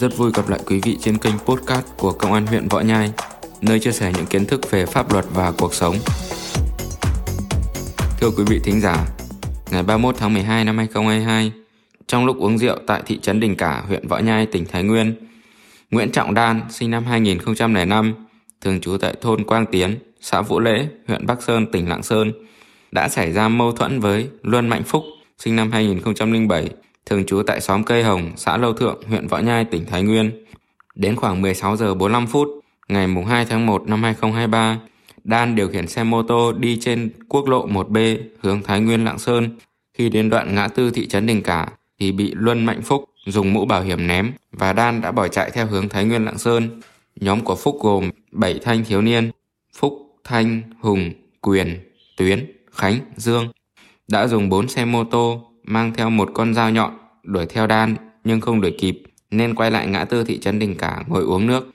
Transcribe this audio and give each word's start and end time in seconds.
Rất 0.00 0.16
vui 0.16 0.30
gặp 0.34 0.48
lại 0.48 0.60
quý 0.66 0.80
vị 0.82 0.96
trên 1.00 1.18
kênh 1.18 1.38
podcast 1.38 1.86
của 1.96 2.12
Công 2.12 2.32
an 2.32 2.46
huyện 2.46 2.68
Võ 2.68 2.80
Nhai, 2.80 3.12
nơi 3.60 3.80
chia 3.80 3.92
sẻ 3.92 4.12
những 4.16 4.26
kiến 4.26 4.46
thức 4.46 4.70
về 4.70 4.86
pháp 4.86 5.12
luật 5.12 5.24
và 5.34 5.52
cuộc 5.58 5.74
sống. 5.74 5.96
Thưa 8.20 8.30
quý 8.36 8.44
vị 8.48 8.60
thính 8.64 8.80
giả, 8.80 9.06
ngày 9.70 9.82
31 9.82 10.16
tháng 10.18 10.34
12 10.34 10.64
năm 10.64 10.76
2022, 10.76 11.52
trong 12.06 12.26
lúc 12.26 12.36
uống 12.38 12.58
rượu 12.58 12.78
tại 12.86 13.02
thị 13.06 13.18
trấn 13.22 13.40
Đình 13.40 13.56
Cả, 13.56 13.84
huyện 13.88 14.08
Võ 14.08 14.18
Nhai, 14.18 14.46
tỉnh 14.46 14.64
Thái 14.64 14.82
Nguyên, 14.82 15.14
Nguyễn 15.90 16.12
Trọng 16.12 16.34
Đan, 16.34 16.60
sinh 16.70 16.90
năm 16.90 17.04
2005, 17.04 18.14
thường 18.60 18.80
trú 18.80 18.96
tại 18.96 19.14
thôn 19.20 19.44
Quang 19.44 19.66
Tiến, 19.66 19.98
xã 20.20 20.42
Vũ 20.42 20.60
Lễ, 20.60 20.86
huyện 21.08 21.26
Bắc 21.26 21.42
Sơn, 21.42 21.66
tỉnh 21.72 21.88
Lạng 21.88 22.02
Sơn, 22.02 22.32
đã 22.92 23.08
xảy 23.08 23.32
ra 23.32 23.48
mâu 23.48 23.72
thuẫn 23.72 24.00
với 24.00 24.28
Luân 24.42 24.68
Mạnh 24.68 24.82
Phúc, 24.82 25.04
sinh 25.38 25.56
năm 25.56 25.72
2007, 25.72 26.70
thường 27.06 27.24
trú 27.26 27.42
tại 27.42 27.60
xóm 27.60 27.84
Cây 27.84 28.02
Hồng, 28.02 28.32
xã 28.36 28.56
Lâu 28.56 28.72
Thượng, 28.72 29.02
huyện 29.08 29.26
Võ 29.26 29.38
Nhai, 29.38 29.64
tỉnh 29.64 29.86
Thái 29.86 30.02
Nguyên. 30.02 30.44
Đến 30.94 31.16
khoảng 31.16 31.42
16 31.42 31.76
giờ 31.76 31.94
45 31.94 32.26
phút, 32.26 32.48
ngày 32.88 33.08
2 33.28 33.44
tháng 33.44 33.66
1 33.66 33.88
năm 33.88 34.02
2023, 34.02 34.80
Đan 35.24 35.54
điều 35.54 35.68
khiển 35.68 35.86
xe 35.86 36.04
mô 36.04 36.22
tô 36.22 36.52
đi 36.52 36.78
trên 36.80 37.10
quốc 37.28 37.48
lộ 37.48 37.68
1B 37.68 38.18
hướng 38.40 38.62
Thái 38.62 38.80
Nguyên 38.80 39.04
Lạng 39.04 39.18
Sơn. 39.18 39.58
Khi 39.94 40.08
đến 40.08 40.30
đoạn 40.30 40.54
ngã 40.54 40.68
tư 40.68 40.90
thị 40.90 41.08
trấn 41.08 41.26
Đình 41.26 41.42
Cả 41.42 41.68
thì 42.00 42.12
bị 42.12 42.32
Luân 42.34 42.64
Mạnh 42.64 42.82
Phúc 42.82 43.04
dùng 43.26 43.52
mũ 43.52 43.64
bảo 43.64 43.82
hiểm 43.82 44.06
ném 44.06 44.32
và 44.52 44.72
Đan 44.72 45.00
đã 45.00 45.12
bỏ 45.12 45.28
chạy 45.28 45.50
theo 45.50 45.66
hướng 45.66 45.88
Thái 45.88 46.04
Nguyên 46.04 46.24
Lạng 46.24 46.38
Sơn. 46.38 46.80
Nhóm 47.16 47.40
của 47.40 47.56
Phúc 47.56 47.78
gồm 47.80 48.10
7 48.32 48.58
thanh 48.62 48.84
thiếu 48.84 49.02
niên, 49.02 49.30
Phúc, 49.76 49.92
Thanh, 50.24 50.62
Hùng, 50.80 51.12
Quyền, 51.40 51.78
Tuyến, 52.16 52.52
Khánh, 52.72 52.98
Dương 53.16 53.48
đã 54.08 54.26
dùng 54.26 54.48
4 54.48 54.68
xe 54.68 54.84
mô 54.84 55.04
tô 55.04 55.49
mang 55.64 55.92
theo 55.94 56.10
một 56.10 56.30
con 56.34 56.54
dao 56.54 56.70
nhọn 56.70 56.98
đuổi 57.22 57.46
theo 57.46 57.66
Đan 57.66 57.96
nhưng 58.24 58.40
không 58.40 58.60
đuổi 58.60 58.74
kịp 58.78 59.02
nên 59.30 59.54
quay 59.54 59.70
lại 59.70 59.86
ngã 59.86 60.04
tư 60.04 60.24
thị 60.24 60.38
trấn 60.38 60.58
Đình 60.58 60.74
Cả 60.78 61.04
ngồi 61.08 61.22
uống 61.22 61.46
nước. 61.46 61.70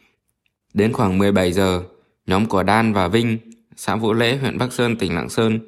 Đến 0.74 0.94
khoảng 0.94 1.18
17 1.18 1.52
giờ, 1.52 1.84
nhóm 2.28 2.46
của 2.46 2.64
Đan 2.64 2.94
và 2.94 3.08
Vinh, 3.08 3.38
xã 3.76 3.96
Vũ 3.96 4.14
Lễ, 4.14 4.38
huyện 4.38 4.58
Bắc 4.58 4.74
Sơn, 4.74 4.96
tỉnh 4.96 5.16
Lạng 5.16 5.30
Sơn, 5.30 5.60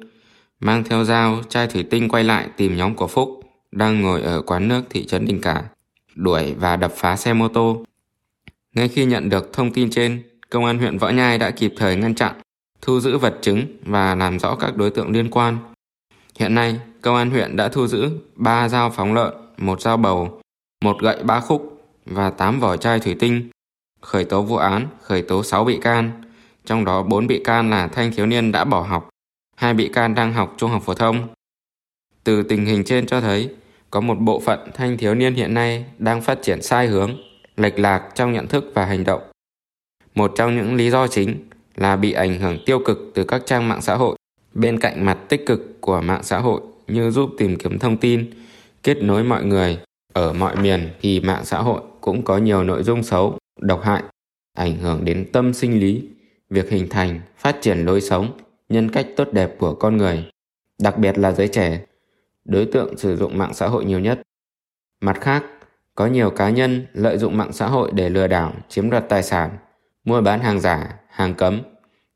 mang 0.60 0.84
theo 0.84 1.04
dao, 1.04 1.42
chai 1.48 1.66
thủy 1.66 1.84
tinh 1.90 2.08
quay 2.08 2.24
lại 2.24 2.48
tìm 2.56 2.76
nhóm 2.76 2.94
của 2.94 3.06
Phúc 3.06 3.40
đang 3.72 4.02
ngồi 4.02 4.22
ở 4.22 4.42
quán 4.42 4.68
nước 4.68 4.82
thị 4.90 5.06
trấn 5.06 5.26
Đình 5.26 5.40
Cả, 5.40 5.64
đuổi 6.14 6.54
và 6.54 6.76
đập 6.76 6.92
phá 6.96 7.16
xe 7.16 7.32
mô 7.32 7.48
tô. 7.48 7.84
Ngay 8.74 8.88
khi 8.88 9.04
nhận 9.04 9.28
được 9.28 9.52
thông 9.52 9.72
tin 9.72 9.90
trên, 9.90 10.22
Công 10.50 10.64
an 10.64 10.78
huyện 10.78 10.98
Võ 10.98 11.08
Nhai 11.08 11.38
đã 11.38 11.50
kịp 11.50 11.74
thời 11.76 11.96
ngăn 11.96 12.14
chặn, 12.14 12.32
thu 12.82 13.00
giữ 13.00 13.18
vật 13.18 13.38
chứng 13.42 13.66
và 13.84 14.14
làm 14.14 14.38
rõ 14.38 14.54
các 14.54 14.76
đối 14.76 14.90
tượng 14.90 15.10
liên 15.10 15.30
quan. 15.30 15.58
Hiện 16.38 16.54
nay, 16.54 16.80
Công 17.08 17.16
an 17.16 17.30
huyện 17.30 17.56
đã 17.56 17.68
thu 17.68 17.86
giữ 17.86 18.10
3 18.34 18.68
dao 18.68 18.90
phóng 18.90 19.14
lợn, 19.14 19.34
một 19.56 19.80
dao 19.80 19.96
bầu, 19.96 20.40
một 20.84 20.96
gậy 21.00 21.22
ba 21.22 21.40
khúc 21.40 21.82
và 22.06 22.30
8 22.30 22.60
vỏ 22.60 22.76
chai 22.76 23.00
thủy 23.00 23.16
tinh. 23.20 23.50
Khởi 24.00 24.24
tố 24.24 24.42
vụ 24.42 24.56
án, 24.56 24.86
khởi 25.02 25.22
tố 25.22 25.42
6 25.42 25.64
bị 25.64 25.78
can, 25.82 26.22
trong 26.64 26.84
đó 26.84 27.02
4 27.02 27.26
bị 27.26 27.42
can 27.44 27.70
là 27.70 27.86
thanh 27.88 28.12
thiếu 28.12 28.26
niên 28.26 28.52
đã 28.52 28.64
bỏ 28.64 28.80
học, 28.80 29.08
hai 29.56 29.74
bị 29.74 29.90
can 29.92 30.14
đang 30.14 30.32
học 30.32 30.54
trung 30.56 30.70
học 30.70 30.82
phổ 30.82 30.94
thông. 30.94 31.28
Từ 32.24 32.42
tình 32.42 32.66
hình 32.66 32.84
trên 32.84 33.06
cho 33.06 33.20
thấy, 33.20 33.50
có 33.90 34.00
một 34.00 34.18
bộ 34.20 34.40
phận 34.40 34.70
thanh 34.74 34.96
thiếu 34.98 35.14
niên 35.14 35.34
hiện 35.34 35.54
nay 35.54 35.84
đang 35.98 36.22
phát 36.22 36.38
triển 36.42 36.62
sai 36.62 36.86
hướng, 36.86 37.16
lệch 37.56 37.78
lạc 37.78 38.08
trong 38.14 38.32
nhận 38.32 38.46
thức 38.46 38.64
và 38.74 38.84
hành 38.84 39.04
động. 39.04 39.22
Một 40.14 40.32
trong 40.36 40.56
những 40.56 40.74
lý 40.74 40.90
do 40.90 41.06
chính 41.06 41.48
là 41.76 41.96
bị 41.96 42.12
ảnh 42.12 42.40
hưởng 42.40 42.58
tiêu 42.66 42.78
cực 42.84 42.98
từ 43.14 43.24
các 43.24 43.42
trang 43.46 43.68
mạng 43.68 43.82
xã 43.82 43.94
hội. 43.94 44.16
Bên 44.54 44.80
cạnh 44.80 45.04
mặt 45.04 45.18
tích 45.28 45.46
cực 45.46 45.80
của 45.80 46.00
mạng 46.00 46.22
xã 46.22 46.38
hội 46.38 46.60
như 46.88 47.10
giúp 47.10 47.30
tìm 47.38 47.56
kiếm 47.56 47.78
thông 47.78 47.96
tin, 47.96 48.30
kết 48.82 49.02
nối 49.02 49.24
mọi 49.24 49.44
người 49.44 49.78
ở 50.12 50.32
mọi 50.32 50.56
miền 50.56 50.88
thì 51.00 51.20
mạng 51.20 51.44
xã 51.44 51.58
hội 51.58 51.82
cũng 52.00 52.24
có 52.24 52.38
nhiều 52.38 52.64
nội 52.64 52.82
dung 52.82 53.02
xấu, 53.02 53.38
độc 53.60 53.82
hại, 53.82 54.02
ảnh 54.56 54.76
hưởng 54.76 55.04
đến 55.04 55.28
tâm 55.32 55.54
sinh 55.54 55.80
lý, 55.80 56.08
việc 56.50 56.70
hình 56.70 56.88
thành, 56.90 57.20
phát 57.36 57.56
triển 57.60 57.78
lối 57.78 58.00
sống, 58.00 58.38
nhân 58.68 58.90
cách 58.90 59.06
tốt 59.16 59.28
đẹp 59.32 59.54
của 59.58 59.74
con 59.74 59.96
người, 59.96 60.24
đặc 60.82 60.98
biệt 60.98 61.18
là 61.18 61.32
giới 61.32 61.48
trẻ, 61.48 61.80
đối 62.44 62.66
tượng 62.66 62.98
sử 62.98 63.16
dụng 63.16 63.38
mạng 63.38 63.54
xã 63.54 63.68
hội 63.68 63.84
nhiều 63.84 64.00
nhất. 64.00 64.22
Mặt 65.00 65.20
khác, 65.20 65.44
có 65.94 66.06
nhiều 66.06 66.30
cá 66.30 66.50
nhân 66.50 66.86
lợi 66.92 67.18
dụng 67.18 67.36
mạng 67.36 67.52
xã 67.52 67.66
hội 67.66 67.90
để 67.94 68.10
lừa 68.10 68.26
đảo, 68.26 68.52
chiếm 68.68 68.90
đoạt 68.90 69.08
tài 69.08 69.22
sản, 69.22 69.50
mua 70.04 70.20
bán 70.20 70.40
hàng 70.40 70.60
giả, 70.60 70.94
hàng 71.08 71.34
cấm, 71.34 71.60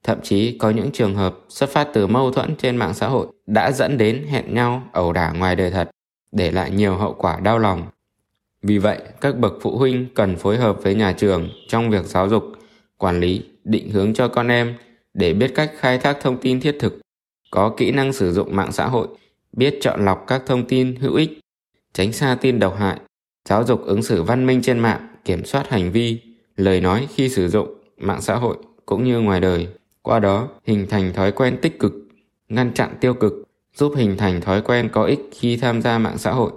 Thậm 0.05 0.21
chí 0.23 0.59
có 0.59 0.71
những 0.71 0.91
trường 0.93 1.15
hợp 1.15 1.39
xuất 1.49 1.71
phát 1.71 1.89
từ 1.93 2.07
mâu 2.07 2.31
thuẫn 2.31 2.57
trên 2.57 2.77
mạng 2.77 2.95
xã 2.95 3.09
hội 3.09 3.27
đã 3.47 3.73
dẫn 3.73 3.99
đến 3.99 4.27
hẹn 4.29 4.55
nhau 4.55 4.83
ẩu 4.93 5.13
đả 5.13 5.33
ngoài 5.33 5.57
đời 5.57 5.71
thật, 5.71 5.91
để 6.33 6.51
lại 6.51 6.71
nhiều 6.71 6.97
hậu 6.97 7.15
quả 7.15 7.41
đau 7.41 7.59
lòng. 7.59 7.87
Vì 8.63 8.79
vậy, 8.79 8.99
các 9.21 9.39
bậc 9.39 9.53
phụ 9.61 9.79
huynh 9.79 10.07
cần 10.15 10.37
phối 10.37 10.57
hợp 10.57 10.83
với 10.83 10.95
nhà 10.95 11.13
trường 11.13 11.49
trong 11.69 11.91
việc 11.91 12.05
giáo 12.05 12.29
dục, 12.29 12.45
quản 12.99 13.21
lý, 13.21 13.43
định 13.65 13.91
hướng 13.91 14.15
cho 14.15 14.29
con 14.29 14.49
em 14.49 14.75
để 15.15 15.33
biết 15.33 15.53
cách 15.55 15.73
khai 15.79 15.99
thác 15.99 16.19
thông 16.21 16.37
tin 16.37 16.61
thiết 16.61 16.77
thực, 16.81 17.01
có 17.51 17.75
kỹ 17.77 17.91
năng 17.91 18.13
sử 18.13 18.33
dụng 18.33 18.57
mạng 18.57 18.73
xã 18.73 18.87
hội, 18.87 19.09
biết 19.53 19.79
chọn 19.81 20.05
lọc 20.05 20.25
các 20.27 20.43
thông 20.47 20.65
tin 20.65 20.97
hữu 20.97 21.15
ích, 21.15 21.41
tránh 21.93 22.13
xa 22.13 22.37
tin 22.41 22.59
độc 22.59 22.77
hại, 22.79 23.01
giáo 23.49 23.65
dục 23.65 23.85
ứng 23.85 24.03
xử 24.03 24.23
văn 24.23 24.47
minh 24.47 24.63
trên 24.63 24.79
mạng, 24.79 25.09
kiểm 25.25 25.45
soát 25.45 25.69
hành 25.69 25.93
vi, 25.93 26.21
lời 26.57 26.81
nói 26.81 27.09
khi 27.15 27.29
sử 27.29 27.49
dụng 27.49 27.75
mạng 27.97 28.21
xã 28.21 28.35
hội 28.35 28.57
cũng 28.87 29.05
như 29.05 29.21
ngoài 29.21 29.41
đời 29.41 29.69
qua 30.03 30.19
đó 30.19 30.49
hình 30.65 30.87
thành 30.91 31.13
thói 31.13 31.33
quen 31.33 31.59
tích 31.63 31.79
cực, 31.79 31.93
ngăn 32.49 32.75
chặn 32.75 32.95
tiêu 33.01 33.15
cực, 33.15 33.33
giúp 33.75 33.93
hình 33.97 34.17
thành 34.17 34.41
thói 34.41 34.63
quen 34.63 34.89
có 34.93 35.05
ích 35.05 35.21
khi 35.33 35.57
tham 35.57 35.83
gia 35.83 35.99
mạng 35.99 36.19
xã 36.19 36.33
hội. 36.33 36.53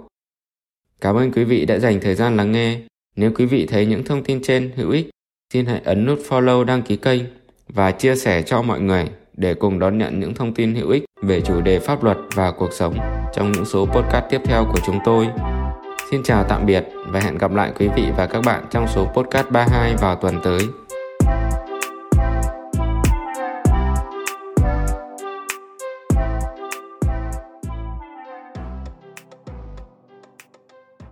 Cảm 1.00 1.16
ơn 1.16 1.32
quý 1.32 1.44
vị 1.44 1.64
đã 1.64 1.78
dành 1.78 2.00
thời 2.00 2.14
gian 2.14 2.36
lắng 2.36 2.52
nghe. 2.52 2.80
Nếu 3.16 3.30
quý 3.34 3.46
vị 3.46 3.66
thấy 3.66 3.86
những 3.86 4.04
thông 4.04 4.24
tin 4.24 4.42
trên 4.42 4.72
hữu 4.76 4.90
ích, 4.90 5.10
xin 5.52 5.66
hãy 5.66 5.80
ấn 5.84 6.06
nút 6.06 6.18
follow 6.28 6.64
đăng 6.64 6.82
ký 6.82 6.96
kênh 6.96 7.22
và 7.68 7.92
chia 7.92 8.16
sẻ 8.16 8.42
cho 8.42 8.62
mọi 8.62 8.80
người 8.80 9.04
để 9.32 9.54
cùng 9.54 9.78
đón 9.78 9.98
nhận 9.98 10.20
những 10.20 10.34
thông 10.34 10.54
tin 10.54 10.74
hữu 10.74 10.90
ích 10.90 11.04
về 11.22 11.40
chủ 11.40 11.60
đề 11.60 11.78
pháp 11.78 12.04
luật 12.04 12.18
và 12.34 12.50
cuộc 12.50 12.72
sống 12.72 12.98
trong 13.34 13.52
những 13.52 13.64
số 13.64 13.86
podcast 13.86 14.24
tiếp 14.30 14.40
theo 14.44 14.64
của 14.64 14.80
chúng 14.86 14.98
tôi. 15.04 15.28
Xin 16.10 16.22
chào 16.22 16.44
tạm 16.48 16.66
biệt 16.66 16.84
và 17.08 17.20
hẹn 17.20 17.38
gặp 17.38 17.52
lại 17.54 17.72
quý 17.78 17.88
vị 17.96 18.04
và 18.16 18.26
các 18.26 18.40
bạn 18.46 18.64
trong 18.70 18.86
số 18.88 19.04
podcast 19.04 19.50
32 19.50 19.94
vào 19.96 20.16
tuần 20.16 20.40
tới. 20.44 20.85